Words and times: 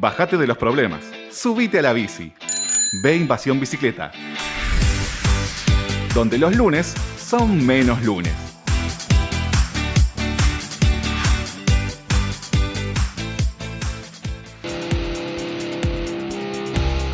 Bájate 0.00 0.38
de 0.38 0.46
los 0.46 0.56
problemas. 0.56 1.02
Subite 1.30 1.80
a 1.80 1.82
la 1.82 1.92
bici. 1.92 2.32
Ve 3.02 3.16
Invasión 3.16 3.60
Bicicleta. 3.60 4.10
Donde 6.14 6.38
los 6.38 6.56
lunes 6.56 6.94
son 7.18 7.66
menos 7.66 8.02
lunes. 8.02 8.32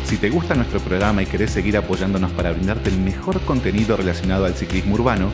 Si 0.05 0.15
te 0.15 0.29
gusta 0.29 0.55
nuestro 0.55 0.79
programa 0.79 1.21
y 1.21 1.25
querés 1.25 1.51
seguir 1.51 1.75
apoyándonos 1.75 2.31
para 2.31 2.51
brindarte 2.51 2.89
el 2.89 2.99
mejor 2.99 3.41
contenido 3.41 3.97
relacionado 3.97 4.45
al 4.45 4.53
ciclismo 4.53 4.95
urbano, 4.95 5.33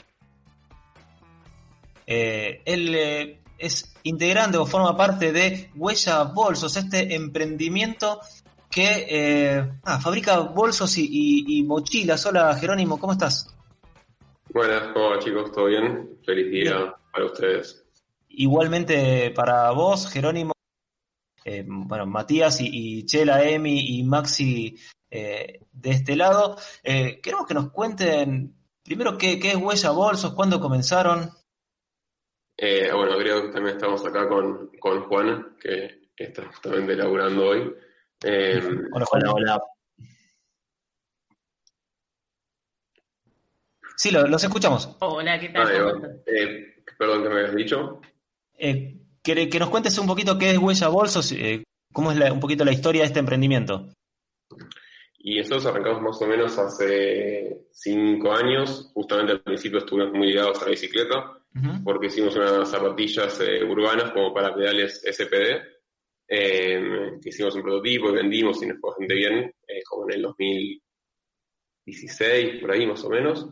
Eh, 2.13 2.61
él 2.65 2.93
eh, 2.93 3.41
es 3.57 3.93
integrante 4.03 4.57
o 4.57 4.65
forma 4.65 4.97
parte 4.97 5.31
de 5.31 5.71
Huella 5.75 6.23
Bolsos, 6.23 6.75
este 6.75 7.15
emprendimiento 7.15 8.19
que 8.69 9.05
eh, 9.09 9.69
ah, 9.83 9.97
fabrica 10.01 10.39
bolsos 10.39 10.97
y, 10.97 11.05
y- 11.09 11.59
y 11.59 11.63
mochilas. 11.63 12.25
Hola 12.25 12.53
Jerónimo, 12.55 12.99
¿cómo 12.99 13.13
estás? 13.13 13.55
Buenas, 14.53 14.89
¿cómo 14.93 15.11
va, 15.11 15.19
chicos? 15.19 15.53
¿Todo 15.53 15.67
bien? 15.67 16.19
Feliz 16.25 16.51
día 16.51 16.75
Bien. 16.75 16.91
para 17.13 17.25
ustedes. 17.27 17.85
Igualmente 18.27 19.31
para 19.31 19.71
vos, 19.71 20.09
Jerónimo, 20.09 20.51
eh, 21.45 21.63
bueno, 21.65 22.05
Matías 22.07 22.59
y, 22.59 22.67
y 22.99 23.05
Chela, 23.05 23.41
Emi 23.43 23.99
y 23.99 24.03
Maxi 24.03 24.75
eh, 25.09 25.61
de 25.71 25.91
este 25.91 26.17
lado. 26.17 26.57
Queremos 26.83 27.47
que 27.47 27.53
nos 27.53 27.71
cuenten 27.71 28.53
primero 28.83 29.17
qué, 29.17 29.39
qué 29.39 29.51
es 29.51 29.55
Huella 29.55 29.91
Bolsos, 29.91 30.33
cuándo 30.33 30.59
comenzaron. 30.59 31.29
Eh, 32.63 32.91
bueno, 32.93 33.17
creo 33.17 33.41
que 33.41 33.47
también 33.49 33.75
estamos 33.75 34.05
acá 34.05 34.27
con, 34.29 34.69
con 34.79 35.01
Juan, 35.05 35.57
que 35.59 36.09
está 36.15 36.45
justamente 36.45 36.95
laburando 36.95 37.47
hoy. 37.47 37.73
Eh, 38.23 38.61
Hola, 38.93 39.05
Juan. 39.05 39.23
hola. 39.29 39.63
Sí, 43.97 44.11
lo- 44.11 44.27
los 44.27 44.43
escuchamos. 44.43 44.95
Hola, 44.99 45.39
¿qué 45.39 45.49
tal? 45.49 46.21
Eh, 46.27 46.83
perdón 46.99 47.23
que 47.23 47.29
me 47.29 47.35
habías 47.39 47.55
dicho. 47.55 47.99
Eh, 48.59 48.95
que, 49.23 49.49
que 49.49 49.59
nos 49.59 49.69
cuentes 49.69 49.97
un 49.97 50.05
poquito 50.05 50.37
qué 50.37 50.51
es 50.51 50.57
Huella 50.59 50.87
Bolsos, 50.89 51.31
eh, 51.31 51.63
cómo 51.91 52.11
es 52.11 52.17
la- 52.19 52.31
un 52.31 52.39
poquito 52.39 52.63
la 52.63 52.71
historia 52.73 53.01
de 53.01 53.07
este 53.07 53.19
emprendimiento. 53.19 53.87
Y 55.17 55.37
nosotros 55.39 55.65
arrancamos 55.65 56.01
más 56.03 56.21
o 56.21 56.27
menos 56.27 56.57
hace 56.59 57.65
cinco 57.71 58.31
años. 58.33 58.91
Justamente 58.93 59.31
al 59.33 59.41
principio 59.41 59.79
estuvimos 59.79 60.13
muy 60.13 60.27
ligados 60.27 60.61
a 60.61 60.65
la 60.65 60.71
bicicleta, 60.71 61.37
Porque 61.83 62.07
hicimos 62.07 62.35
unas 62.35 62.67
zapatillas 62.69 63.39
eh, 63.41 63.63
urbanas 63.63 64.11
como 64.11 64.33
para 64.33 64.55
pedales 64.55 65.03
SPD, 65.03 65.61
eh, 66.27 67.19
que 67.21 67.29
hicimos 67.29 67.53
un 67.55 67.61
prototipo 67.61 68.09
y 68.09 68.13
vendimos 68.13 68.63
y 68.63 68.67
nos 68.67 68.79
fue 68.79 68.91
bastante 68.91 69.15
bien, 69.15 69.53
eh, 69.67 69.83
como 69.87 70.09
en 70.09 70.15
el 70.15 70.21
2016, 70.21 72.61
por 72.61 72.71
ahí 72.71 72.87
más 72.87 73.03
o 73.03 73.09
menos. 73.09 73.49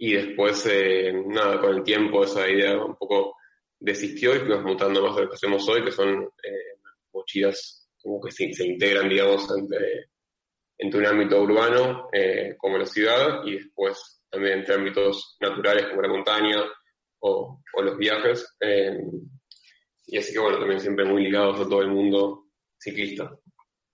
Y 0.00 0.12
después, 0.12 0.64
eh, 0.70 1.12
nada, 1.26 1.60
con 1.60 1.76
el 1.76 1.82
tiempo 1.82 2.24
esa 2.24 2.48
idea 2.48 2.82
un 2.82 2.96
poco 2.96 3.36
desistió 3.80 4.34
y 4.34 4.38
fuimos 4.38 4.62
mutando 4.62 5.02
más 5.02 5.16
de 5.16 5.22
lo 5.22 5.28
que 5.28 5.34
hacemos 5.34 5.68
hoy, 5.68 5.84
que 5.84 5.92
son 5.92 6.22
eh, 6.22 6.78
mochilas 7.12 7.90
como 8.00 8.20
que 8.20 8.30
se, 8.30 8.52
se 8.52 8.64
integran, 8.64 9.08
digamos, 9.08 9.50
entre, 9.56 10.10
entre 10.78 11.00
un 11.00 11.06
ámbito 11.06 11.42
urbano 11.42 12.08
eh, 12.12 12.54
como 12.56 12.78
la 12.78 12.86
ciudad 12.86 13.44
y 13.44 13.56
después 13.56 14.22
también 14.30 14.60
entre 14.60 14.76
ámbitos 14.76 15.36
naturales 15.40 15.88
como 15.88 16.02
la 16.02 16.08
montaña 16.08 16.64
o, 17.20 17.60
o 17.74 17.82
los 17.82 17.96
viajes. 17.98 18.56
eh, 18.60 18.98
y 20.06 20.16
así 20.18 20.32
que 20.32 20.38
bueno, 20.38 20.58
también 20.58 20.80
siempre 20.80 21.04
muy 21.04 21.22
ligados 21.24 21.60
a 21.60 21.64
todo 21.68 21.82
el 21.82 21.88
mundo 21.90 22.46
ciclista. 22.78 23.30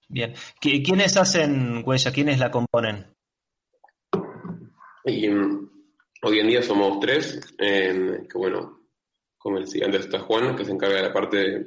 Bien. 0.09 0.33
¿Qui- 0.61 0.85
¿Quiénes 0.85 1.17
hacen 1.17 1.83
Huella? 1.85 2.13
¿Quiénes 2.13 2.39
la 2.39 2.51
componen? 2.51 3.13
Y 5.05 5.29
mm, 5.29 5.71
hoy 6.23 6.39
en 6.39 6.47
día 6.49 6.63
somos 6.63 7.01
tres, 7.01 7.41
eh, 7.59 8.21
que 8.31 8.39
bueno, 8.39 8.81
como 9.39 9.61
decía 9.61 9.87
antes 9.87 10.03
está 10.03 10.21
Juan, 10.21 10.57
que 10.57 10.65
se 10.65 10.73
encarga 10.73 10.97
de 10.97 11.03
la 11.03 11.13
parte 11.13 11.37
de, 11.37 11.67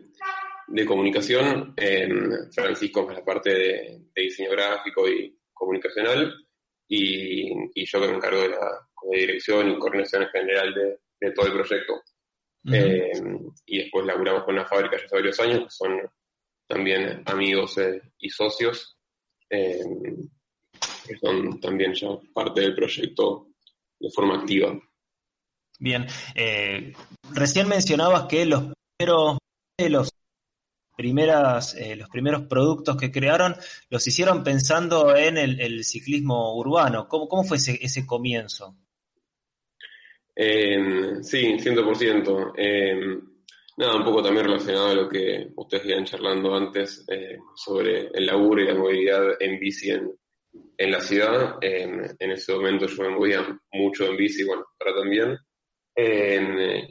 de 0.68 0.86
comunicación, 0.86 1.74
eh, 1.78 2.08
Francisco 2.54 3.06
que 3.06 3.14
es 3.14 3.20
la 3.20 3.26
parte 3.26 3.50
de, 3.54 4.02
de 4.16 4.22
diseño 4.22 4.52
gráfico 4.52 5.08
y 5.08 5.38
comunicacional, 5.54 6.34
y, 6.88 7.52
y 7.76 7.86
yo 7.86 8.00
que 8.02 8.08
me 8.08 8.16
encargo 8.16 8.42
de 8.42 8.50
la 8.50 8.88
de 9.12 9.20
dirección 9.20 9.70
y 9.72 9.78
coordinación 9.80 10.24
en 10.24 10.30
general 10.30 10.74
de, 10.74 11.00
de 11.20 11.32
todo 11.32 11.48
el 11.48 11.54
proyecto. 11.54 12.02
Eh, 12.70 13.12
y 13.66 13.78
después 13.78 14.06
laburamos 14.06 14.44
con 14.44 14.56
una 14.56 14.66
fábrica 14.66 14.98
ya 14.98 15.06
hace 15.06 15.16
varios 15.16 15.40
años, 15.40 15.64
que 15.64 15.70
son 15.70 16.00
también 16.68 17.24
amigos 17.26 17.78
eh, 17.78 18.02
y 18.20 18.30
socios, 18.30 18.98
eh, 19.50 19.80
que 21.08 21.18
son 21.18 21.60
también 21.62 21.94
ya 21.94 22.10
parte 22.34 22.62
del 22.62 22.76
proyecto 22.76 23.48
de 24.00 24.10
forma 24.12 24.40
activa. 24.40 24.78
Bien. 25.80 26.06
Recién 27.34 27.68
mencionabas 27.70 28.26
que 28.26 28.46
los 28.46 28.74
primeros 28.98 29.38
los 29.78 30.10
primeras 30.96 31.76
los 31.96 32.10
primeros 32.10 32.48
productos 32.48 32.98
que 32.98 33.12
crearon 33.12 33.56
los 33.90 34.08
hicieron 34.08 34.44
pensando 34.44 35.16
en 35.16 35.38
el, 35.38 35.62
el 35.62 35.86
ciclismo 35.86 36.58
urbano. 36.58 37.08
¿Cómo, 37.08 37.28
cómo 37.28 37.44
fue 37.44 37.58
ese, 37.58 37.78
ese 37.82 38.06
comienzo? 38.06 38.76
Eh, 40.40 41.24
sí, 41.24 41.58
100%. 41.58 42.54
Eh, 42.56 43.20
nada, 43.78 43.96
un 43.96 44.04
poco 44.04 44.22
también 44.22 44.46
relacionado 44.46 44.90
a 44.90 44.94
lo 44.94 45.10
que 45.10 45.48
ustedes 45.56 45.88
iban 45.88 46.06
charlando 46.06 46.56
antes 46.56 47.04
eh, 47.08 47.40
sobre 47.56 48.10
el 48.14 48.28
laburo 48.28 48.62
y 48.62 48.68
la 48.68 48.76
movilidad 48.76 49.42
en 49.42 49.60
bici 49.60 49.90
en, 49.90 50.92
la 50.92 51.02
ciudad. 51.02 51.58
Eh, 51.60 52.14
en 52.20 52.32
ese 52.32 52.54
momento 52.54 52.86
yo 52.86 53.04
me 53.04 53.10
movía 53.10 53.60
mucho 53.72 54.06
en 54.06 54.16
bici, 54.16 54.44
bueno, 54.44 54.64
ahora 54.80 55.02
también. 55.02 55.38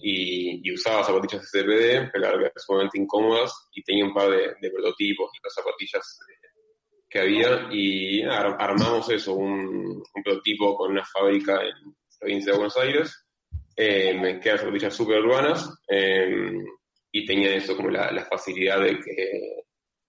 Y, 0.03 0.73
usaba 0.73 1.05
zapatillas 1.05 1.49
SPD, 1.49 2.11
pero 2.12 2.39
verdad 2.39 2.53
sumamente 2.56 2.99
incómodas, 2.99 3.69
y 3.73 3.83
tenía 3.85 4.05
un 4.05 4.12
par 4.12 4.29
de, 4.29 4.71
prototipos 4.71 5.31
de 5.33 5.39
las 5.45 5.55
zapatillas 5.55 6.19
eh, 6.29 6.49
que 7.09 7.21
había, 7.21 7.69
y 7.71 8.23
armamos 8.23 9.09
eso, 9.11 9.35
un 9.35 10.03
prototipo 10.25 10.77
con 10.77 10.91
una 10.91 11.05
fábrica 11.05 11.62
en 11.62 11.69
la 11.69 12.19
provincia 12.19 12.53
de 12.53 12.59
Buenos 12.59 12.77
Aires, 12.77 13.25
eh, 13.76 14.14
me 14.14 14.41
quedan 14.41 14.59
zapatillas 14.59 14.94
súper 14.94 15.20
urbanas 15.20 15.78
eh, 15.88 16.53
y 17.12 17.26
tenía 17.26 17.54
eso 17.54 17.76
como 17.76 17.91
la, 17.91 18.10
la 18.10 18.25
facilidad 18.25 18.81
de 18.81 18.98
que, 18.98 19.62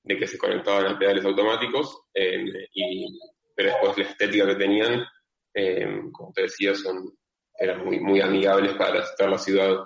de 0.03 0.17
que 0.17 0.28
se 0.28 0.38
conectaban 0.38 0.88
a 0.88 0.97
pedales 0.97 1.25
automáticos, 1.25 2.03
eh, 2.13 2.44
y, 2.73 3.19
pero 3.55 3.69
después 3.72 3.97
la 3.97 4.03
estética 4.05 4.47
que 4.47 4.55
tenían, 4.55 5.03
eh, 5.53 6.01
como 6.11 6.31
te 6.33 6.44
decía, 6.44 6.73
son, 6.75 7.17
eran 7.59 7.83
muy, 7.83 8.00
muy 8.00 8.22
amigables 8.22 8.73
para 8.73 9.01
estar 9.01 9.29
la 9.29 9.38
ciudad. 9.38 9.78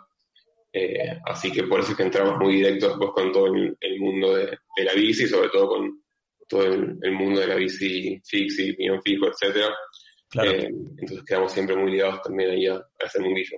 Eh, 0.74 1.20
así 1.26 1.52
que 1.52 1.64
por 1.64 1.82
eso 1.82 1.92
es 1.92 1.98
que 1.98 2.04
entramos 2.04 2.38
muy 2.38 2.56
directo 2.56 2.88
después 2.88 3.12
con 3.12 3.32
todo 3.32 3.48
el, 3.48 3.76
el 3.80 4.00
mundo 4.00 4.36
de, 4.36 4.46
de 4.78 4.84
la 4.86 4.94
bici, 4.94 5.28
sobre 5.28 5.50
todo 5.50 5.68
con 5.68 6.02
todo 6.48 6.66
el, 6.66 6.98
el 7.02 7.12
mundo 7.12 7.42
de 7.42 7.48
la 7.48 7.56
bici 7.56 8.22
fixie, 8.26 8.74
piñón 8.76 9.02
fijo, 9.02 9.28
etcétera. 9.28 9.74
Claro. 10.30 10.52
Eh, 10.52 10.68
entonces 10.98 11.26
quedamos 11.26 11.52
siempre 11.52 11.76
muy 11.76 11.92
ligados 11.92 12.22
también 12.22 12.52
ahí 12.52 12.68
a, 12.68 12.76
a 12.76 13.06
ese 13.06 13.20
mundillo. 13.20 13.58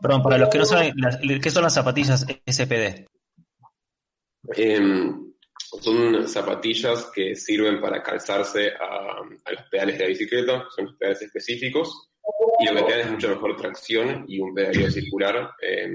Perdón, 0.00 0.22
para 0.22 0.38
los 0.38 0.48
que 0.48 0.58
no 0.58 0.64
saben, 0.64 0.92
las- 0.96 1.18
¿qué 1.42 1.50
son 1.50 1.62
las 1.62 1.74
zapatillas 1.74 2.24
SPD? 2.46 3.06
Eh, 4.56 4.80
son 5.82 6.28
zapatillas 6.28 7.10
que 7.14 7.34
sirven 7.34 7.80
para 7.80 8.02
calzarse 8.02 8.70
a, 8.70 9.18
a 9.18 9.52
los 9.52 9.62
pedales 9.70 9.98
de 9.98 10.04
la 10.04 10.08
bicicleta, 10.08 10.64
son 10.74 10.86
los 10.86 10.94
pedales 10.96 11.22
específicos, 11.22 12.08
y 12.60 12.66
lo 12.66 12.74
que 12.76 12.82
te 12.84 12.90
dan 12.92 13.00
es 13.00 13.10
mucha 13.12 13.28
mejor 13.28 13.56
tracción 13.56 14.24
y 14.28 14.38
un 14.40 14.54
pedaleo 14.54 14.90
circular 14.90 15.50
eh, 15.60 15.88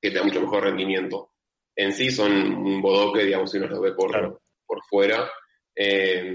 que 0.00 0.10
te 0.10 0.16
da 0.18 0.22
mucho 0.24 0.40
mejor 0.40 0.64
rendimiento. 0.64 1.32
En 1.74 1.92
sí 1.92 2.10
son 2.10 2.32
un 2.32 2.82
bodoque, 2.82 3.24
digamos, 3.24 3.50
si 3.50 3.58
uno 3.58 3.68
lo 3.68 3.80
ve 3.80 3.92
por, 3.92 4.10
Claro. 4.10 4.42
por 4.66 4.82
fuera, 4.84 5.28
eh, 5.74 6.32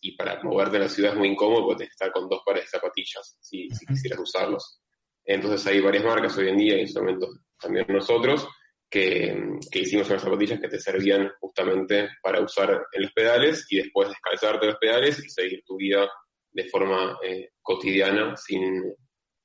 y 0.00 0.16
para 0.16 0.42
moverte 0.42 0.76
en 0.76 0.82
la 0.82 0.88
ciudad 0.88 1.12
es 1.12 1.18
muy 1.18 1.28
incómodo 1.28 1.62
porque 1.66 1.78
tienes 1.78 1.90
que 1.96 2.04
estar 2.04 2.12
con 2.12 2.28
dos 2.28 2.42
pares 2.46 2.62
de 2.64 2.68
zapatillas 2.68 3.36
si, 3.40 3.68
quisieras 3.86 4.20
usarlos. 4.20 4.80
Entonces 5.28 5.66
hay 5.66 5.80
varias 5.80 6.04
marcas 6.04 6.36
hoy 6.38 6.48
en 6.48 6.56
día, 6.56 6.76
y 6.76 6.80
en 6.80 6.84
ese 6.86 6.98
momento 6.98 7.28
también 7.60 7.84
nosotros, 7.88 8.48
que, 8.88 9.58
hicimos 9.72 10.08
unas 10.08 10.22
zapatillas 10.22 10.58
que 10.58 10.68
te 10.68 10.80
servían 10.80 11.30
justamente 11.38 12.08
para 12.22 12.40
usar 12.40 12.86
en 12.90 13.02
los 13.02 13.12
pedales 13.12 13.66
y 13.68 13.76
después 13.76 14.08
descalzarte 14.08 14.66
los 14.66 14.78
pedales 14.78 15.22
y 15.22 15.28
seguir 15.28 15.62
tu 15.66 15.76
vida 15.76 16.08
de 16.50 16.64
forma 16.70 17.18
eh, 17.22 17.50
cotidiana 17.60 18.34
sin, 18.38 18.82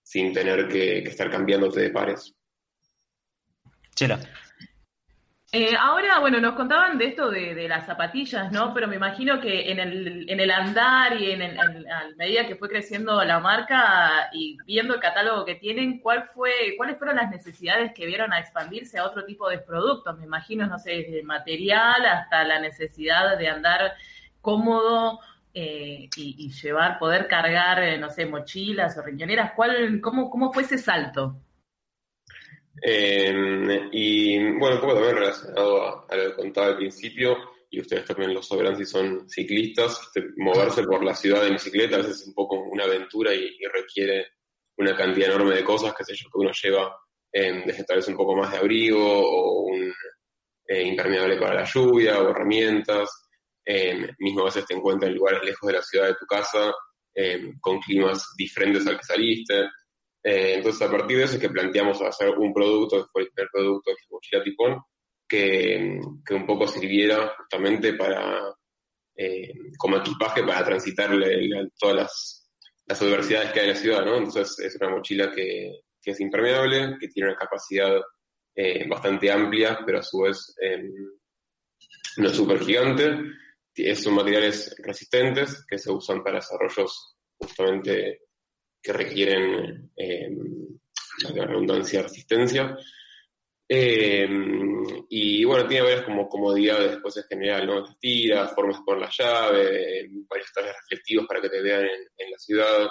sin 0.02 0.32
tener 0.32 0.70
que, 0.70 1.04
que, 1.04 1.10
estar 1.10 1.30
cambiándote 1.30 1.82
de 1.82 1.90
pares. 1.90 2.34
Chela. 3.94 4.20
Eh, 5.56 5.76
ahora, 5.80 6.18
bueno, 6.20 6.42
nos 6.42 6.56
contaban 6.56 6.98
de 6.98 7.06
esto 7.10 7.30
de, 7.30 7.68
las 7.68 7.86
zapatillas, 7.86 8.52
¿no? 8.52 8.74
Pero 8.74 8.88
me 8.88 8.96
imagino 8.96 9.40
que 9.40 9.72
en 9.72 9.80
el, 9.80 10.28
en 10.28 10.40
el 10.40 10.50
andar 10.50 11.16
y 11.22 11.30
en, 11.30 11.44
a 11.44 12.10
medida 12.18 12.48
que 12.48 12.56
fue 12.56 12.70
creciendo 12.70 13.24
la 13.24 13.40
marca 13.40 14.30
y 14.34 14.58
viendo 14.66 14.96
el 14.96 15.00
catálogo 15.00 15.46
que 15.46 15.54
tienen, 15.54 16.00
¿cuál 16.00 16.24
fue, 16.24 16.52
¿cuáles 16.76 16.98
fueron 16.98 17.18
las 17.18 17.30
necesidades 17.30 17.94
que 17.94 18.08
vieron 18.08 18.34
a 18.34 18.40
expandirse 18.40 18.98
a 18.98 19.06
otro 19.06 19.26
tipo 19.26 19.48
de 19.48 19.60
productos? 19.60 20.18
Me 20.18 20.26
imagino, 20.26 20.66
no 20.66 20.80
sé, 20.80 20.90
desde 20.90 21.22
material 21.22 22.04
hasta 22.04 22.44
la 22.46 22.60
necesidad 22.60 23.38
de 23.38 23.48
andar 23.48 23.94
cómodo 24.42 25.20
eh, 25.54 26.10
y, 26.18 26.52
llevar, 26.52 26.98
poder 26.98 27.28
cargar, 27.28 27.84
eh, 27.84 28.00
no 28.00 28.10
sé, 28.10 28.26
mochilas 28.26 28.98
o 28.98 29.04
riñoneras. 29.04 29.52
¿Cuál, 29.56 30.02
cómo, 30.02 30.32
¿Cómo 30.32 30.52
fue 30.52 30.64
ese 30.64 30.80
salto? 30.80 31.36
Eh, 32.82 33.90
y 33.92 34.38
bueno, 34.58 34.76
un 34.76 34.82
poco 34.82 34.96
también 34.96 35.16
relacionado 35.16 36.10
a, 36.10 36.16
lo 36.16 36.30
que 36.30 36.36
contaba 36.36 36.68
al 36.68 36.78
principio, 36.78 37.38
y 37.70 37.82
ustedes 37.82 38.06
también 38.06 38.34
lo 38.34 38.42
sabrán 38.42 38.78
si 38.78 38.86
son 38.86 39.28
ciclistas, 39.30 40.00
este, 40.04 40.30
moverse 40.38 40.84
por 40.84 41.04
la 41.04 41.16
ciudad 41.16 41.46
en 41.48 41.54
bicicleta 41.54 41.96
a 41.96 42.00
veces 42.00 42.22
es 42.22 42.28
un 42.28 42.34
poco 42.34 42.56
una 42.56 42.84
aventura 42.84 43.34
y, 43.34 43.58
requiere 43.74 44.28
una 44.78 44.96
cantidad 44.96 45.30
enorme 45.30 45.56
de 45.56 45.64
cosas, 45.64 45.94
qué 45.98 46.04
sé 46.04 46.16
yo, 46.16 46.30
que 46.30 46.40
uno 46.40 46.52
lleva 46.52 46.96
eh, 47.32 47.64
desde 47.66 47.84
tal 47.84 47.98
vez 47.98 48.08
un 48.08 48.18
poco 48.18 48.36
más 48.36 48.52
de 48.52 48.58
abrigo 48.58 49.00
o 49.02 49.64
un 49.64 49.92
eh, 50.68 50.84
impermeable 50.84 51.38
para 51.38 51.56
la 51.56 51.66
lluvia 51.66 52.20
o 52.20 52.30
herramientas. 52.30 53.10
Eh, 53.66 54.08
mismo 54.20 54.42
a 54.42 54.46
veces 54.46 54.66
te 54.66 54.76
encuentras 54.76 55.10
en 55.10 55.18
lugares 55.18 55.44
lejos 55.44 55.68
de 55.68 55.74
la 55.74 55.82
ciudad 55.82 56.08
de 56.08 56.16
tu 56.16 56.26
casa, 56.26 56.74
con 57.62 57.80
climas 57.80 58.34
diferentes 58.36 58.86
al 58.88 58.98
que 58.98 59.04
saliste. 59.04 59.70
Eh, 60.24 60.56
entonces, 60.56 60.82
a 60.82 60.92
partir 60.92 61.18
de 61.18 61.24
eso 61.26 61.36
es 61.36 61.42
que 61.42 61.50
planteamos 61.50 62.02
hacer 62.02 62.30
un 62.30 62.54
producto, 62.54 63.04
que 63.04 63.10
fue 63.12 63.22
el 63.24 63.30
primer 63.32 63.50
producto 63.52 63.92
de 63.92 63.98
mochila 64.10 64.44
Tifón, 64.44 64.82
que, 65.28 66.00
que, 66.26 66.34
un 66.34 66.46
poco 66.46 66.68
sirviera 66.68 67.34
justamente 67.38 67.94
para, 67.94 68.56
eh, 69.16 69.54
como 69.78 69.98
equipaje 69.98 70.44
para 70.44 70.64
transitar 70.64 71.10
todas 71.78 71.96
las, 71.96 72.50
las, 72.86 73.02
adversidades 73.02 73.52
que 73.52 73.60
hay 73.60 73.70
en 73.70 73.74
la 73.74 73.80
ciudad, 73.80 74.06
¿no? 74.06 74.18
Entonces, 74.18 74.60
es 74.60 74.76
una 74.78 74.92
mochila 74.92 75.32
que, 75.32 75.82
que 76.02 76.12
es 76.12 76.20
impermeable, 76.22 76.98
que 77.00 77.10
tiene 77.10 77.30
una 77.30 77.38
capacidad 77.38 78.00
eh, 78.56 78.88
bastante 78.88 79.30
amplia, 79.30 79.80
pero 79.86 80.00
a 80.00 80.04
su 80.04 80.22
vez 80.22 80.56
no 82.18 82.28
es 82.30 82.36
súper 82.36 82.64
gigante. 82.64 83.18
Son 83.96 84.14
materiales 84.14 84.76
resistentes 84.84 85.66
que 85.68 85.80
se 85.80 85.92
usan 85.92 86.24
para 86.24 86.38
desarrollos 86.38 87.18
justamente 87.40 88.20
que 88.84 88.92
requieren 88.92 89.92
eh, 89.96 90.30
la 91.34 91.46
redundancia 91.46 92.04
resistencia. 92.04 92.78
Eh, 93.68 94.28
y 95.10 95.46
bueno, 95.46 95.66
tiene 95.68 95.86
varias 95.86 96.04
como 96.04 96.28
comodidades 96.28 96.92
después 96.92 97.16
en 97.16 97.24
general, 97.24 97.66
¿no? 97.66 97.80
Las 97.80 97.98
tiras, 97.98 98.54
formas 98.54 98.82
poner 98.86 99.04
la 99.04 99.10
llave, 99.10 100.10
varios 100.30 100.52
trajes 100.54 100.76
reflectivos 100.82 101.26
para 101.26 101.42
que 101.42 101.50
te 101.50 101.62
vean 101.62 101.86
en, 102.18 102.32
la 102.32 102.38
ciudad. 102.38 102.90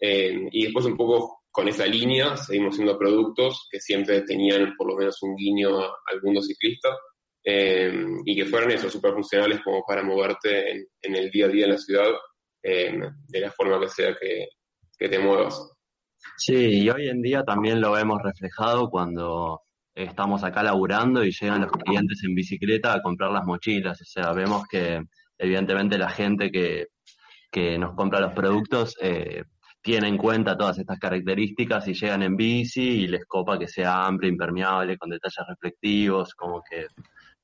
Y 0.00 0.64
después 0.64 0.86
un 0.86 0.96
poco 0.96 1.44
con 1.50 1.68
esa 1.68 1.86
línea 1.86 2.36
seguimos 2.36 2.74
haciendo 2.74 2.98
productos 2.98 3.68
que 3.70 3.80
siempre 3.80 4.22
tenían 4.22 4.74
por 4.76 4.88
lo 4.88 4.96
menos 4.96 5.22
un 5.22 5.34
guiño 5.34 5.80
al 5.80 6.22
mundo 6.22 6.42
ciclista 6.42 6.96
y 7.42 8.36
que 8.36 8.44
fueran 8.44 8.70
esos 8.70 8.92
súper 8.92 9.12
funcionales 9.12 9.60
como 9.64 9.82
para 9.84 10.02
moverte 10.02 10.70
en, 10.70 10.86
en, 11.02 11.16
el 11.16 11.30
día 11.30 11.46
a 11.46 11.48
día 11.48 11.64
en 11.64 11.72
la 11.72 11.78
ciudad 11.78 12.10
de 12.62 13.40
la 13.40 13.50
forma 13.50 13.80
que 13.80 13.88
sea 13.88 14.16
que, 14.20 14.48
que 14.98 15.08
te 15.08 15.18
muevas. 15.18 15.72
Sí, 16.36 16.82
y 16.82 16.90
hoy 16.90 17.08
en 17.08 17.22
día 17.22 17.42
también 17.44 17.80
lo 17.80 17.92
vemos 17.92 18.20
reflejado 18.22 18.90
cuando 18.90 19.62
estamos 19.94 20.44
acá 20.44 20.62
laburando 20.62 21.24
y 21.24 21.32
llegan 21.32 21.62
los 21.62 21.72
clientes 21.72 22.22
en 22.24 22.34
bicicleta 22.34 22.94
a 22.94 23.02
comprar 23.02 23.30
las 23.30 23.44
mochilas. 23.44 24.00
O 24.00 24.04
sea, 24.04 24.32
vemos 24.32 24.66
que 24.68 25.02
evidentemente 25.38 25.98
la 25.98 26.10
gente 26.10 26.50
que, 26.50 26.88
que 27.50 27.78
nos 27.78 27.94
compra 27.94 28.20
los 28.20 28.32
productos 28.32 28.96
eh, 29.00 29.44
tiene 29.80 30.08
en 30.08 30.18
cuenta 30.18 30.56
todas 30.56 30.78
estas 30.78 30.98
características 30.98 31.88
y 31.88 31.94
llegan 31.94 32.22
en 32.22 32.36
bici 32.36 33.04
y 33.04 33.06
les 33.08 33.24
copa 33.26 33.58
que 33.58 33.68
sea 33.68 34.06
amplio, 34.06 34.30
impermeable, 34.30 34.98
con 34.98 35.10
detalles 35.10 35.46
reflectivos, 35.48 36.34
como 36.34 36.62
que 36.68 36.86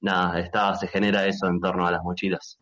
nada, 0.01 0.41
está, 0.41 0.75
se 0.75 0.89
genera 0.89 1.27
eso 1.27 1.47
en 1.47 1.61
torno 1.61 1.87
a 1.87 1.93
las 1.93 2.03
mochilas. 2.03 2.59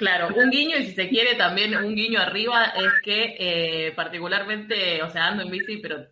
Claro, 0.00 0.28
un 0.34 0.48
guiño 0.48 0.78
y 0.78 0.86
si 0.86 0.92
se 0.92 1.10
quiere 1.10 1.34
también 1.34 1.76
un 1.76 1.94
guiño 1.94 2.20
arriba 2.20 2.72
es 2.74 2.90
que 3.04 3.36
eh, 3.38 3.92
particularmente, 3.92 5.02
o 5.02 5.10
sea, 5.10 5.26
ando 5.26 5.42
en 5.42 5.50
bici, 5.50 5.76
pero 5.76 6.06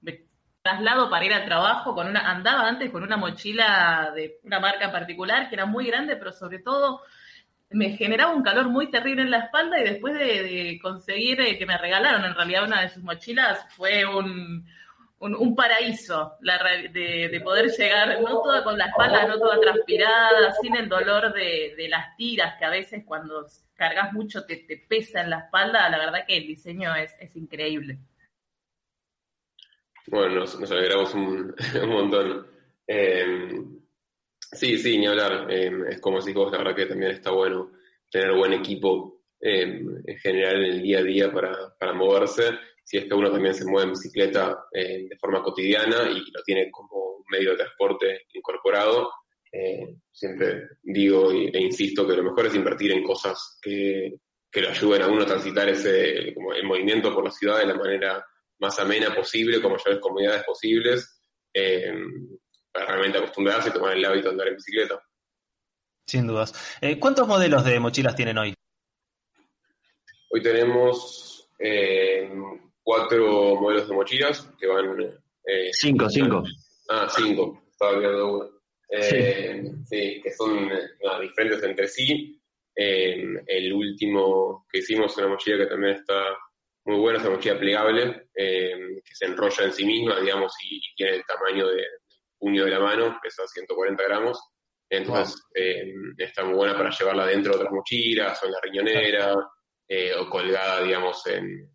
me 0.00 0.26
traslado 0.62 1.10
para 1.10 1.24
ir 1.24 1.32
al 1.32 1.44
trabajo 1.44 1.92
con 1.92 2.06
una, 2.06 2.30
andaba 2.30 2.68
antes 2.68 2.88
con 2.92 3.02
una 3.02 3.16
mochila 3.16 4.12
de 4.14 4.38
una 4.44 4.60
marca 4.60 4.84
en 4.84 4.92
particular 4.92 5.48
que 5.48 5.56
era 5.56 5.66
muy 5.66 5.88
grande, 5.88 6.14
pero 6.14 6.30
sobre 6.30 6.60
todo 6.60 7.02
me 7.70 7.96
generaba 7.96 8.32
un 8.32 8.44
calor 8.44 8.68
muy 8.68 8.92
terrible 8.92 9.22
en 9.22 9.32
la 9.32 9.38
espalda 9.38 9.80
y 9.80 9.88
después 9.90 10.14
de, 10.14 10.78
conseguir 10.80 11.40
eh, 11.40 11.58
que 11.58 11.66
me 11.66 11.76
regalaron 11.76 12.24
en 12.24 12.36
realidad 12.36 12.62
una 12.62 12.82
de 12.82 12.90
sus 12.90 13.02
mochilas 13.02 13.66
fue 13.70 14.04
un, 14.04 14.64
un, 15.22 15.54
paraíso 15.54 16.34
la, 16.40 16.58
de, 16.92 17.40
poder 17.44 17.70
llegar, 17.70 18.20
no 18.20 18.42
toda 18.42 18.64
con 18.64 18.76
la 18.76 18.86
espalda, 18.86 19.26
no 19.26 19.38
toda 19.38 19.60
transpirada, 19.60 20.52
sin 20.60 20.74
el 20.74 20.88
dolor 20.88 21.32
de, 21.32 21.86
las 21.88 22.16
tiras, 22.16 22.58
que 22.58 22.64
a 22.64 22.70
veces 22.70 23.04
cuando 23.06 23.46
cargas 23.74 24.12
mucho 24.12 24.44
te, 24.44 24.56
te, 24.56 24.78
pesa 24.88 25.22
en 25.22 25.30
la 25.30 25.40
espalda, 25.40 25.88
la 25.88 25.98
verdad 25.98 26.24
que 26.26 26.36
el 26.36 26.46
diseño 26.46 26.94
es, 26.96 27.36
increíble. 27.36 27.98
Bueno, 30.08 30.40
nos, 30.40 30.70
alegramos 30.70 31.14
un, 31.14 31.54
montón. 31.86 32.46
Eh, 32.86 33.62
sí, 34.40 34.76
sí, 34.78 34.98
ni 34.98 35.06
hablar. 35.06 35.46
Eh, 35.50 35.70
es 35.90 36.00
como 36.00 36.20
si 36.20 36.32
vos, 36.32 36.50
la 36.50 36.58
verdad 36.58 36.74
que 36.74 36.86
también 36.86 37.12
está 37.12 37.30
bueno 37.30 37.70
tener 38.10 38.32
buen 38.34 38.52
equipo 38.52 39.22
eh, 39.40 39.62
en 40.04 40.18
general 40.18 40.64
en 40.64 40.72
el 40.72 40.82
día 40.82 40.98
a 40.98 41.02
día 41.02 41.32
para 41.32 41.92
moverse 41.92 42.50
si 42.84 42.98
es 42.98 43.04
que 43.04 43.14
uno 43.14 43.30
también 43.30 43.54
se 43.54 43.64
mueve 43.64 43.84
en 43.84 43.92
bicicleta 43.92 44.66
eh, 44.72 45.06
de 45.08 45.16
forma 45.18 45.42
cotidiana 45.42 46.10
y 46.10 46.30
lo 46.30 46.42
tiene 46.44 46.70
como 46.70 47.16
un 47.16 47.24
medio 47.30 47.52
de 47.52 47.58
transporte 47.58 48.22
incorporado, 48.34 49.10
eh, 49.50 49.96
siempre 50.10 50.68
digo 50.82 51.30
e 51.30 51.60
insisto 51.60 52.06
que 52.06 52.16
lo 52.16 52.24
mejor 52.24 52.46
es 52.46 52.54
invertir 52.54 52.92
en 52.92 53.02
cosas 53.02 53.58
que, 53.60 54.14
que 54.50 54.60
lo 54.60 54.70
ayuden 54.70 55.02
a 55.02 55.08
uno 55.08 55.22
a 55.22 55.26
transitar 55.26 55.68
ese 55.68 56.32
como 56.34 56.54
el 56.54 56.64
movimiento 56.64 57.14
por 57.14 57.24
la 57.24 57.30
ciudad 57.30 57.58
de 57.58 57.66
la 57.66 57.74
manera 57.74 58.24
más 58.58 58.78
amena 58.78 59.14
posible, 59.14 59.60
con 59.60 59.72
mayores 59.72 59.98
comunidades 60.00 60.44
posibles, 60.44 61.20
eh, 61.52 61.92
para 62.70 62.86
realmente 62.86 63.18
acostumbrarse 63.18 63.68
y 63.68 63.72
tomar 63.72 63.96
el 63.96 64.04
hábito 64.04 64.28
de 64.28 64.30
andar 64.30 64.48
en 64.48 64.54
bicicleta. 64.54 65.02
Sin 66.06 66.26
dudas. 66.26 66.78
¿Cuántos 67.00 67.26
modelos 67.26 67.64
de 67.64 67.80
mochilas 67.80 68.14
tienen 68.14 68.38
hoy? 68.38 68.54
Hoy 70.30 70.42
tenemos 70.42 71.50
cuatro 72.82 73.56
modelos 73.56 73.88
de 73.88 73.94
mochilas 73.94 74.50
que 74.58 74.66
van... 74.66 74.98
Eh, 75.44 75.70
cinco, 75.72 76.08
cinco. 76.08 76.42
Ah, 76.88 77.08
cinco, 77.14 77.62
estaba 77.70 77.98
viendo 77.98 78.34
uno. 78.34 78.50
Eh, 78.88 79.62
sí. 79.84 80.20
que 80.22 80.30
son 80.32 80.70
eh, 80.70 81.20
diferentes 81.20 81.62
entre 81.62 81.88
sí. 81.88 82.38
el 82.74 83.72
último 83.72 84.66
que 84.70 84.80
hicimos, 84.80 85.16
una 85.16 85.28
mochila 85.28 85.58
que 85.58 85.66
también 85.66 85.94
está 85.94 86.36
muy 86.84 86.98
buena, 86.98 87.18
es 87.18 87.24
una 87.24 87.36
mochila 87.36 87.58
plegable, 87.58 88.28
que 88.34 89.14
se 89.14 89.26
enrolla 89.26 89.64
en 89.64 89.72
sí 89.72 89.84
misma, 89.84 90.20
digamos, 90.20 90.52
y, 90.64 90.80
tiene 90.94 91.16
el 91.16 91.24
tamaño 91.24 91.68
de, 91.68 91.76
del 91.76 91.86
puño 92.38 92.64
de 92.64 92.70
la 92.70 92.80
mano, 92.80 93.18
pesa 93.22 93.46
140 93.46 94.02
gramos. 94.02 94.38
Entonces, 94.90 95.42
está 96.18 96.44
muy 96.44 96.54
buena 96.54 96.76
para 96.76 96.90
llevarla 96.90 97.26
dentro 97.26 97.52
de 97.52 97.58
otras 97.60 97.72
mochilas, 97.72 98.42
o 98.42 98.46
en 98.46 98.52
la 98.52 98.60
riñonera, 98.62 99.34
o 99.34 100.28
colgada, 100.28 100.82
digamos, 100.82 101.26
en, 101.26 101.72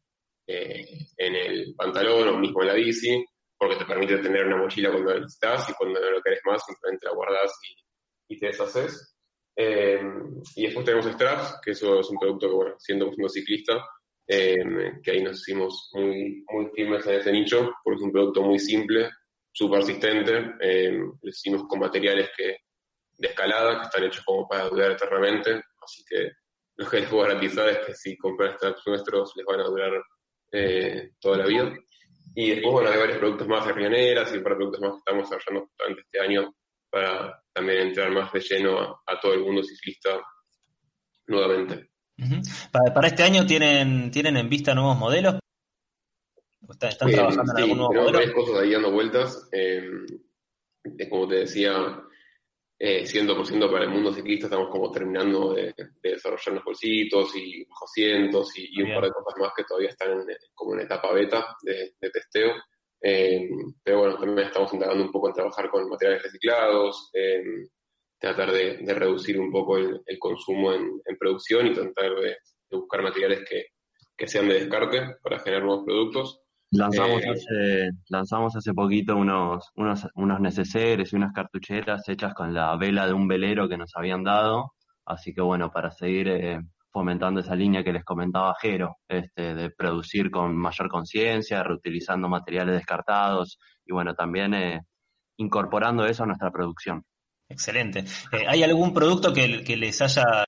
eh, 0.48 1.08
en 1.18 1.36
el 1.36 1.76
pantalón 1.76 2.30
o 2.30 2.38
mismo 2.38 2.62
en 2.62 2.68
la 2.68 2.74
bici, 2.74 3.26
porque 3.58 3.76
te 3.76 3.86
permite 3.86 4.18
tener 4.20 4.46
una 4.46 4.58
mochila 4.58 4.92
cuando 4.92 5.14
la 5.14 5.20
necesitas 5.20 5.70
y 5.70 5.74
cuando 5.74 6.00
no 6.00 6.12
lo 6.12 6.22
querés 6.22 6.40
más, 6.46 6.64
simplemente 6.66 7.06
la 7.06 7.14
guardas 7.14 7.52
y, 8.30 8.40
te 8.40 8.48
deshaces. 8.48 9.16
Eh, 9.56 10.00
y 10.56 10.64
después 10.64 10.86
tenemos 10.86 11.06
straps, 11.08 11.60
que 11.64 11.72
eso 11.72 12.00
es 12.00 12.10
un 12.10 12.18
producto 12.18 12.48
que, 12.48 12.56
bueno, 12.56 12.76
siendo, 12.78 13.12
siendo 13.12 13.30
ciclista, 13.30 13.86
eh, 14.28 14.56
que 15.04 15.12
ahí 15.12 15.24
nos 15.24 15.40
hicimos 15.42 15.90
muy, 15.94 16.46
muy 16.50 16.70
firmes 16.74 17.06
en 17.08 17.16
ese 17.16 17.32
nicho, 17.32 17.72
porque 17.84 17.98
es 17.98 18.04
un 18.04 18.12
producto 18.12 18.42
muy 18.42 18.60
simple, 18.60 19.10
súper 19.52 19.80
resistente, 19.80 20.32
lo 21.22 21.30
hicimos 21.30 21.64
con 21.68 21.80
materiales 21.80 22.30
que, 22.38 22.58
de 23.18 23.28
escalada, 23.28 23.80
que 23.80 23.86
están 23.86 24.04
hechos 24.04 24.24
como 24.24 24.48
para 24.48 24.70
durar 24.70 24.92
eternamente, 24.92 25.62
así 25.82 26.04
que 26.08 26.32
lo 26.78 26.88
que 26.88 27.00
les 27.00 27.10
puedo 27.10 27.24
garantizar 27.24 27.68
es 27.70 27.80
que 27.80 27.94
si 27.96 28.16
compran 28.18 28.54
straps 28.54 28.86
nuestros 28.86 29.34
les 29.36 29.46
van 29.46 29.62
a 29.62 29.64
durar 29.64 29.92
eh, 30.52 31.12
toda 31.20 31.38
la 31.38 31.46
vida. 31.46 31.74
Y 32.36 32.52
después, 32.52 32.72
bueno, 32.72 32.90
hay 32.90 33.00
varios 33.00 33.18
productos 33.18 33.48
más 33.48 33.66
de 33.66 33.74
Rioneras 33.74 34.34
y 34.34 34.40
para 34.40 34.56
productos 34.56 34.82
más 34.82 34.92
que 34.92 34.98
estamos 35.00 35.30
desarrollando 35.30 35.68
justamente 35.68 36.02
este 36.02 36.20
año 36.20 36.54
para 36.90 37.44
también 37.54 37.88
entrar 37.88 38.12
más 38.12 38.32
de 38.32 38.40
lleno 38.40 39.02
a, 39.06 39.20
todo 39.20 39.34
el 39.34 39.42
mundo 39.42 39.64
ciclista 39.64 40.22
nuevamente. 41.28 41.90
para, 42.72 43.08
este 43.08 43.24
año 43.24 43.46
tienen, 43.46 44.12
tienen 44.12 44.38
en 44.38 44.50
vista 44.50 44.74
nuevos 44.74 44.98
modelos. 44.98 45.36
¿Están, 46.70 47.12
trabajando 47.12 47.54
en 47.56 47.64
algún 47.64 47.78
nuevo 47.78 47.94
modelo? 47.94 48.20
Hay 48.20 48.32
cosas 48.32 48.60
ahí 48.60 48.72
dando 48.72 48.92
vueltas. 48.92 49.50
Eh, 49.52 49.90
como 51.10 51.28
te 51.28 51.36
decía, 51.36 51.74
eh, 52.80 53.06
100% 53.06 53.72
para 53.72 53.86
el 53.86 53.90
mundo 53.90 54.14
ciclista 54.14 54.46
estamos 54.46 54.70
como 54.70 54.92
terminando 54.92 55.54
de, 55.54 55.74
desarrollar 56.02 56.56
los 56.56 56.64
bolsitos 56.64 57.36
y 57.36 57.64
bajos 57.66 57.92
cientos 57.92 58.52
y, 58.56 58.82
un 58.82 58.94
par 58.94 59.06
de 59.06 59.12
cosas 59.12 59.40
más 59.40 59.52
que 59.56 59.64
todavía 59.64 59.90
están 59.90 60.12
en, 60.12 60.28
como 60.54 60.76
en 60.76 60.82
etapa 60.82 61.12
beta 61.12 61.56
de, 61.64 61.94
testeo. 62.12 62.54
Eh, 63.02 63.50
pero 63.84 64.00
bueno, 64.00 64.18
también 64.20 64.48
estamos 64.48 64.74
intentando 64.74 65.04
un 65.04 65.12
poco 65.12 65.28
en 65.28 65.34
trabajar 65.34 65.70
con 65.70 65.90
materiales 65.90 66.24
reciclados, 66.24 67.12
tratar 68.20 68.52
de, 68.52 68.94
reducir 68.94 69.40
un 69.40 69.52
poco 69.52 69.78
el, 69.78 70.20
consumo 70.20 70.74
en, 70.74 71.02
producción 71.20 71.68
y 71.68 71.74
tratar 71.74 72.16
de, 72.16 72.38
buscar 72.70 73.02
materiales 73.02 73.44
que, 73.48 73.68
que, 74.16 74.28
sean 74.28 74.50
de 74.50 74.56
descarte 74.56 75.16
para 75.24 75.40
generar 75.40 75.64
nuevos 75.64 75.86
productos. 75.86 76.42
Lanzamos, 76.72 77.24
eh, 77.24 77.30
hace, 77.30 77.90
lanzamos 78.10 78.56
hace 78.56 78.74
poquito 78.74 79.16
unos, 79.16 79.72
unos, 79.76 80.08
unos 80.16 80.40
neceseres 80.42 81.14
y 81.14 81.16
unas 81.16 81.32
cartucheras 81.34 82.08
hechas 82.10 82.34
con 82.34 82.54
la 82.54 82.76
vela 82.76 83.08
de 83.08 83.14
un 83.14 83.28
velero 83.28 83.70
que 83.70 83.78
nos 83.78 83.96
habían 83.96 84.24
dado. 84.24 84.74
Así 85.06 85.34
que 85.34 85.42
bueno, 85.42 85.72
para 85.72 85.92
seguir 85.92 86.28
eh, 86.28 86.60
fomentando 86.92 87.40
esa 87.40 87.56
línea 87.56 87.84
que 87.84 87.94
les 87.94 88.04
comentaba 88.04 88.56
Jero, 88.60 88.98
este, 89.08 89.54
de 89.54 89.70
producir 89.70 90.32
con 90.32 90.56
mayor 90.58 90.90
conciencia, 90.90 91.64
reutilizando 91.64 92.28
materiales 92.28 92.76
descartados 92.76 93.60
y 93.86 93.94
bueno, 93.94 94.16
también 94.16 94.54
eh, 94.54 94.82
incorporando 95.38 96.06
eso 96.06 96.24
a 96.24 96.26
nuestra 96.26 96.52
producción. 96.52 97.06
Excelente. 97.50 98.04
¿Hay 98.48 98.64
algún 98.64 98.94
producto 98.94 99.32
que, 99.32 99.64
que, 99.64 99.78
les 99.78 100.02
haya, 100.02 100.44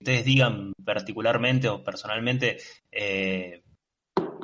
ustedes 0.00 0.24
digan 0.24 0.72
particularmente 0.84 1.68
o 1.68 1.82
personalmente, 1.82 2.58
eh, 2.90 3.61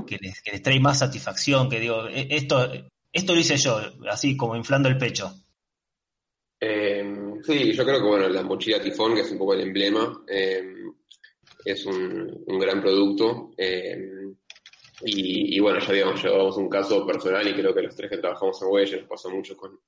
que 0.09 0.19
les, 0.21 0.63
trae 0.63 0.81
más 0.81 0.99
satisfacción, 0.99 1.69
que 1.69 1.81
digo, 1.81 2.09
e, 2.09 2.29
esto, 2.31 2.71
esto 3.13 3.35
lo 3.35 3.41
hice 3.41 3.57
yo, 3.57 3.81
así 4.11 4.37
como 4.37 4.57
inflando 4.57 4.89
el 4.89 4.99
pecho. 4.99 5.33
Eh, 6.61 7.05
sí, 7.45 7.73
yo 7.73 7.85
creo 7.85 8.01
que 8.01 8.07
bueno, 8.07 8.29
la 8.29 8.43
mochila 8.43 8.81
tifón, 8.81 9.15
que 9.15 9.21
es 9.21 9.31
un 9.31 9.39
poco 9.39 9.55
el 9.55 9.61
emblema, 9.61 10.25
eh, 10.27 10.63
es 11.65 11.87
un, 11.87 12.45
gran 12.59 12.81
producto. 12.81 13.51
Eh, 13.57 14.35
y, 15.03 15.61
bueno, 15.61 15.79
ya 15.79 15.93
digamos, 15.93 16.23
llevamos 16.23 16.57
un 16.57 16.69
caso 16.69 17.07
personal 17.07 17.47
y 17.47 17.55
creo 17.55 17.73
que 17.73 17.83
los 17.83 17.95
tres 17.95 18.11
que 18.11 18.19
trabajamos 18.19 18.61
en 18.63 18.69
Huella 18.69 18.97
nos 18.97 19.09
pasó 19.09 19.31
mucho 19.31 19.57
con, 19.57 19.79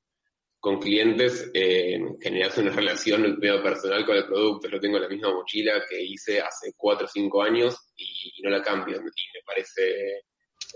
con 0.60 0.78
clientes, 0.78 1.50
eh, 1.54 1.98
generas 2.20 2.56
una 2.58 2.70
relación 2.70 3.38
medio 3.38 3.62
personal 3.62 4.04
con 4.04 4.16
el 4.16 4.26
producto. 4.26 4.68
Yo 4.68 4.78
tengo 4.78 4.98
la 4.98 5.08
misma 5.08 5.32
mochila 5.32 5.82
que 5.88 6.02
hice 6.02 6.38
hace 6.40 6.74
4 6.76 7.06
o 7.06 7.08
5 7.08 7.42
años 7.42 7.76
y, 7.96 8.42
no 8.42 8.50
la 8.50 8.62
cambio. 8.62 8.98
Y 8.98 9.02
me 9.02 9.42
parece 9.44 10.20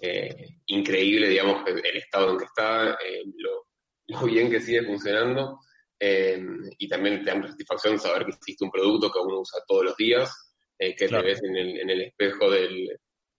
eh, 0.01 0.49
increíble, 0.67 1.29
digamos, 1.29 1.63
el 1.69 1.97
estado 1.97 2.31
en 2.31 2.39
que 2.39 2.45
está, 2.47 2.93
eh, 2.93 3.25
lo, 3.37 4.27
bien 4.27 4.51
que 4.51 4.61
sigue 4.61 4.85
funcionando. 4.85 5.61
Eh, 6.01 6.43
y 6.79 6.89
también 6.89 7.23
te 7.23 7.31
da 7.31 7.47
satisfacción 7.47 7.99
saber 7.99 8.25
que 8.25 8.33
existe 8.33 8.65
un 8.65 8.71
producto 8.71 9.13
que 9.13 9.19
uno 9.19 9.41
usa 9.41 9.61
todos 9.67 9.85
los 9.85 9.97
días, 9.97 10.55
que 10.79 11.09
te 11.09 11.23
ves 11.23 11.43
en 11.43 11.57
el, 11.57 11.81
en 11.81 11.89
el 11.89 12.01
espejo 12.03 12.51
del, 12.51 12.89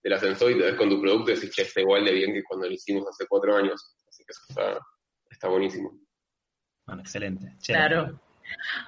del, 0.02 0.12
ascensor 0.12 0.50
y 0.50 0.58
te 0.58 0.64
ves 0.64 0.74
con 0.74 0.88
tu 0.88 1.00
producto 1.00 1.30
y 1.30 1.34
decís, 1.34 1.50
che, 1.54 1.62
está 1.62 1.80
igual 1.80 2.04
de 2.04 2.12
bien 2.12 2.32
que 2.32 2.42
cuando 2.42 2.66
lo 2.66 2.72
hicimos 2.72 3.04
hace 3.08 3.26
4 3.28 3.56
años. 3.56 3.94
Así 4.08 4.24
que 4.24 4.32
eso 4.32 4.40
está, 4.48 4.80
está 5.30 5.48
buenísimo. 5.48 6.05
Bueno, 6.86 7.02
excelente. 7.02 7.52
Claro. 7.64 8.20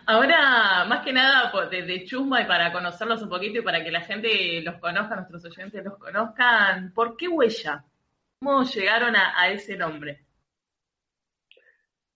Ahora, 0.07 0.85
más 0.89 1.05
que 1.05 1.13
nada 1.13 1.53
de, 1.69 2.05
chumba 2.05 2.41
y 2.41 2.47
para 2.47 2.73
conocerlos 2.73 3.23
un 3.23 3.29
poquito 3.29 3.59
y 3.59 3.63
para 3.63 3.83
que 3.83 3.91
la 3.91 4.03
gente 4.03 4.63
los 4.63 4.77
conozca, 4.77 5.17
nuestros 5.17 5.45
oyentes 5.45 5.85
los 5.85 5.99
conozcan, 5.99 6.93
¿por 6.95 7.17
qué 7.17 7.27
huella? 7.29 7.85
¿Cómo 8.39 8.63
llegaron 8.63 9.17
a, 9.17 9.51
ese 9.51 9.77
nombre? 9.77 10.25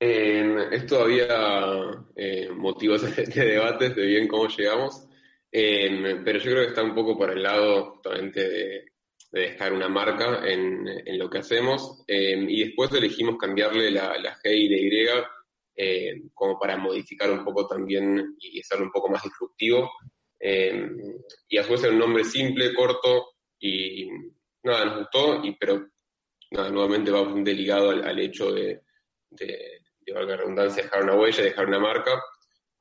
es 0.05 0.85
todavía 0.87 1.29
eh, 2.17 2.49
motivos 2.51 3.03
de, 3.03 3.25
debates 3.25 3.95
de 3.95 4.05
bien 4.05 4.27
cómo 4.27 4.49
llegamos, 4.49 5.09
pero 5.51 6.39
yo 6.39 6.51
creo 6.51 6.63
que 6.63 6.69
está 6.69 6.83
un 6.83 6.95
poco 6.95 7.17
por 7.17 7.31
el 7.31 7.43
lado 7.43 7.93
justamente 7.93 8.49
de, 8.49 8.93
dejar 9.31 9.73
una 9.73 9.89
marca 9.89 10.43
en, 10.45 10.85
lo 11.19 11.31
que 11.31 11.39
hacemos 11.39 12.05
y 12.07 12.65
después 12.65 12.93
elegimos 12.93 13.37
cambiarle 13.39 13.91
la, 13.91 14.19
la 14.19 14.35
G 14.37 14.53
y 14.53 14.69
la 14.69 14.77
Y 14.77 14.91
eh, 15.75 16.23
como 16.35 16.59
para 16.59 16.77
modificar 16.77 17.31
un 17.31 17.45
poco 17.45 17.67
también 17.67 18.37
y 18.39 18.61
hacerlo 18.61 18.87
un 18.87 18.93
poco 18.93 19.09
más 19.09 19.23
disruptivo. 19.23 19.91
Eh, 20.39 20.91
y 21.49 21.57
a 21.57 21.65
su 21.65 21.73
vez 21.73 21.85
era 21.85 21.93
un 21.93 21.99
nombre 21.99 22.25
simple, 22.25 22.75
corto 22.75 23.35
y 23.59 24.09
nada, 24.65 24.85
nos 24.87 24.99
gustó, 24.99 25.45
y, 25.45 25.57
pero 25.57 25.89
nada, 26.51 26.69
nuevamente 26.71 27.11
va 27.11 27.23
bastante 27.23 27.55
ligado 27.55 27.91
al, 27.91 28.19
hecho 28.19 28.53
de, 28.53 28.83
de, 29.31 29.81
de, 30.01 30.37
redundancia, 30.37 30.83
dejar 30.83 31.05
una 31.05 31.17
huella, 31.17 31.45
dejar 31.45 31.67
una 31.67 31.79
marca. 31.79 32.21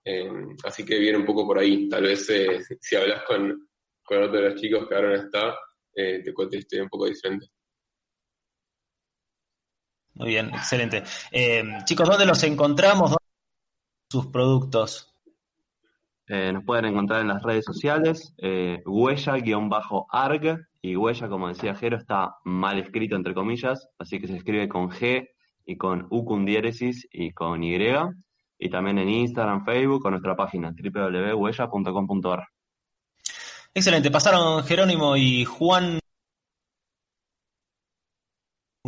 Eh, 0.04 0.30
así 0.64 0.84
que 0.84 0.98
viene 0.98 1.20
un 1.20 1.26
poco 1.26 1.46
por 1.46 1.60
ahí. 1.60 1.88
Tal 1.88 2.04
vez 2.04 2.26
si 2.82 2.96
hablas 2.96 3.24
con, 3.24 3.70
con 4.04 4.24
otro 4.24 4.42
de 4.42 4.50
los 4.50 4.60
chicos 4.60 4.88
que 4.88 4.96
ahora 4.96 5.10
no 5.10 5.24
está, 5.24 5.56
te 5.94 6.34
cuente 6.34 6.82
un 6.82 6.90
poco 6.90 7.06
diferente. 7.06 7.48
Muy 10.16 10.30
bien, 10.30 10.50
excelente. 10.50 11.04
Eh, 11.32 11.64
chicos, 11.86 12.08
¿dónde 12.08 12.26
los 12.26 12.44
encontramos? 12.44 13.12
¿Dónde 13.12 13.26
sus 14.10 14.28
productos? 14.28 15.12
Eh, 16.28 16.52
nos 16.54 16.64
pueden 16.64 16.86
encontrar 16.86 17.22
en 17.22 17.28
las 17.28 17.44
redes 17.44 17.66
sociales, 17.66 18.34
eh, 18.38 18.82
huella-arg, 18.86 20.60
y 20.82 20.96
huella, 20.96 21.30
como 21.30 21.48
decía 21.48 21.76
Jero, 21.76 21.98
está 21.98 22.36
mal 22.44 22.80
escrito 22.80 23.16
entre 23.16 23.34
comillas, 23.34 23.90
así 24.00 24.20
que 24.20 24.28
se 24.28 24.38
escribe 24.38 24.68
con 24.68 24.90
G 24.90 25.30
y 25.66 25.78
con 25.78 26.08
U 26.10 26.26
con 26.26 26.46
diéresis 26.46 27.08
y 27.12 27.32
con 27.32 27.64
Y, 27.64 27.78
y 28.60 28.70
también 28.70 28.98
en 28.98 29.10
Instagram, 29.10 29.66
Facebook, 29.66 30.02
con 30.02 30.12
nuestra 30.12 30.36
página 30.36 30.72
www.huella.com.ar. 30.72 32.48
Excelente, 33.74 34.12
pasaron 34.12 34.64
Jerónimo 34.64 35.16
y 35.16 35.46
Juan 35.46 36.01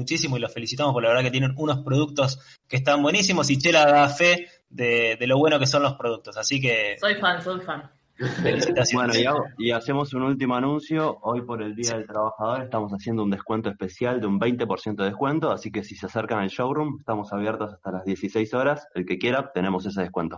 muchísimo 0.03 0.37
y 0.37 0.41
los 0.41 0.53
felicitamos 0.53 0.93
por 0.93 1.01
la 1.01 1.09
verdad 1.09 1.23
que 1.23 1.31
tienen 1.31 1.53
unos 1.55 1.79
productos 1.79 2.39
que 2.67 2.75
están 2.75 3.01
buenísimos 3.01 3.49
y 3.49 3.57
Chela 3.57 3.85
da 3.85 4.09
fe 4.09 4.47
de, 4.69 5.17
lo 5.25 5.37
bueno 5.37 5.57
que 5.59 5.65
son 5.65 5.81
los 5.81 5.93
productos. 5.93 6.37
Así 6.37 6.59
que. 6.59 6.97
Soy 6.99 7.15
fan, 7.15 7.41
soy 7.41 7.61
fan. 7.61 7.89
Felicitaciones. 8.15 9.23
Bueno, 9.23 9.45
y, 9.57 9.71
hacemos 9.71 10.13
un 10.13 10.23
último 10.23 10.55
anuncio. 10.55 11.17
Hoy 11.21 11.41
por 11.41 11.63
el 11.63 11.73
Día 11.73 11.95
del 11.95 12.05
Trabajador 12.05 12.63
estamos 12.63 12.91
haciendo 12.91 13.23
un 13.23 13.31
descuento 13.31 13.69
especial 13.69 14.19
de 14.19 14.27
un 14.27 14.39
20% 14.39 14.95
de 14.95 15.05
descuento, 15.05 15.51
así 15.51 15.71
que 15.71 15.83
si 15.83 15.95
se 15.95 16.05
acercan 16.05 16.39
al 16.39 16.49
showroom, 16.49 16.97
estamos 16.99 17.31
abiertos 17.33 17.73
hasta 17.73 17.91
las 17.91 18.05
16 18.05 18.53
horas. 18.53 18.87
El 18.93 19.05
que 19.05 19.17
quiera, 19.17 19.51
tenemos 19.53 19.85
ese 19.85 20.01
descuento. 20.01 20.37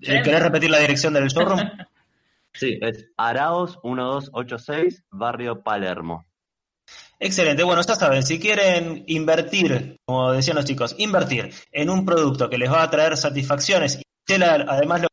¿Querés 0.00 0.42
repetir 0.42 0.70
la 0.70 0.78
dirección 0.78 1.12
del 1.12 1.28
showroom? 1.28 1.60
sí, 2.54 2.78
es 2.80 3.10
Araos 3.16 3.78
1286, 3.82 5.04
barrio 5.10 5.62
Palermo. 5.62 6.27
Excelente. 7.20 7.64
Bueno, 7.64 7.82
ya 7.82 7.94
saben, 7.96 8.22
si 8.22 8.38
quieren 8.38 9.02
invertir, 9.08 9.96
como 10.04 10.32
decían 10.32 10.56
los 10.56 10.64
chicos, 10.64 10.94
invertir 10.98 11.52
en 11.72 11.90
un 11.90 12.04
producto 12.04 12.48
que 12.48 12.58
les 12.58 12.70
va 12.70 12.82
a 12.82 12.90
traer 12.90 13.16
satisfacciones 13.16 13.96
y 13.96 14.02
además 14.42 15.02
lo 15.02 15.08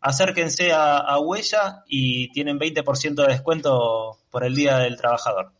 acérquense 0.00 0.72
a, 0.72 0.98
a 0.98 1.18
Huella 1.18 1.82
y 1.86 2.30
tienen 2.32 2.60
20% 2.60 3.14
de 3.14 3.32
descuento 3.32 4.18
por 4.30 4.44
el 4.44 4.54
Día 4.54 4.78
del 4.78 4.96
Trabajador. 4.96 5.52